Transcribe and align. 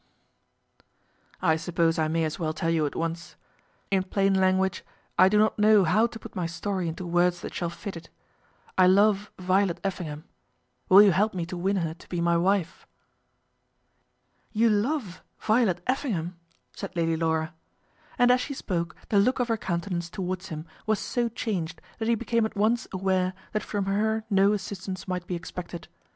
"I 1.43 1.55
suppose 1.57 1.99
I 1.99 2.07
may 2.07 2.23
as 2.23 2.39
well 2.39 2.53
tell 2.53 2.71
you 2.71 2.87
at 2.87 2.95
once, 2.95 3.35
in 3.91 4.01
plain 4.01 4.33
language, 4.33 4.83
I 5.15 5.29
do 5.29 5.37
not 5.37 5.59
know 5.59 5.83
how 5.83 6.07
to 6.07 6.17
put 6.17 6.35
my 6.35 6.47
story 6.47 6.87
into 6.87 7.05
words 7.05 7.41
that 7.41 7.53
shall 7.53 7.69
fit 7.69 7.95
it. 7.95 8.09
I 8.79 8.87
love 8.87 9.31
Violet 9.37 9.79
Effingham. 9.83 10.23
Will 10.89 11.03
you 11.03 11.11
help 11.11 11.35
me 11.35 11.45
to 11.45 11.55
win 11.55 11.75
her 11.75 11.93
to 11.93 12.09
be 12.09 12.19
my 12.19 12.35
wife?" 12.35 12.87
"You 14.51 14.71
love 14.71 15.21
Violet 15.39 15.81
Effingham!" 15.85 16.35
said 16.75 16.95
Lady 16.95 17.15
Laura. 17.15 17.53
And 18.17 18.31
as 18.31 18.41
she 18.41 18.55
spoke 18.55 18.95
the 19.09 19.19
look 19.19 19.39
of 19.39 19.49
her 19.49 19.55
countenance 19.57 20.09
towards 20.09 20.47
him 20.49 20.65
was 20.87 20.97
so 20.97 21.29
changed 21.29 21.79
that 21.99 22.07
he 22.07 22.15
became 22.15 22.47
at 22.47 22.57
once 22.57 22.87
aware 22.91 23.35
that 23.51 23.61
from 23.61 23.85
her 23.85 24.23
no 24.31 24.53
assistance 24.53 25.07
might 25.07 25.27
be 25.27 25.35
expected. 25.35 25.87